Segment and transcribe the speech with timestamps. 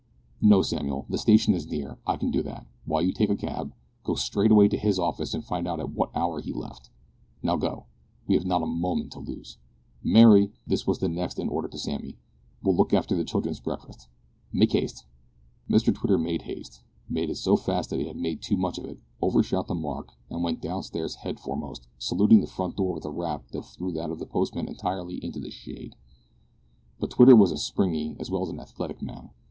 [0.41, 1.99] "No, Samuel, the station is near.
[2.07, 3.71] I can do that, while you take a cab,
[4.03, 6.89] go straight away to his office and find out at what hour he left.
[7.43, 7.85] Now, go;
[8.27, 9.59] we have not a moment to lose.
[10.01, 12.17] Mary," (this was the next in order to Sammy),
[12.63, 14.07] "will look after the children's breakfast.
[14.51, 15.05] Make haste!"
[15.69, 18.97] Mr Twitter made haste made it so fast that he made too much of it,
[19.21, 23.05] over shot the mark, and went down stairs head foremost, saluting the front door with
[23.05, 25.95] a rap that threw that of the postman entirely into the shade.
[26.99, 29.29] But Twitter was a springy as well as an athletic man.